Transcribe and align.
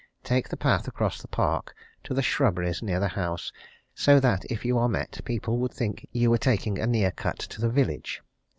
Take 0.23 0.49
the 0.49 0.57
path 0.57 0.87
across 0.87 1.21
the 1.21 1.27
park 1.27 1.75
to 2.05 2.15
the 2.15 2.23
shrubberies 2.23 2.81
near 2.81 2.99
the 2.99 3.09
house, 3.09 3.53
so 3.93 4.19
that 4.19 4.43
if 4.45 4.65
you 4.65 4.79
are 4.79 4.89
met 4.89 5.23
people 5.25 5.59
would 5.59 5.75
think 5.75 6.09
you 6.11 6.31
were 6.31 6.39
taking 6.39 6.79
a 6.79 6.87
near 6.87 7.11
cut 7.11 7.37
to 7.37 7.61
the 7.61 7.69
village. 7.69 8.23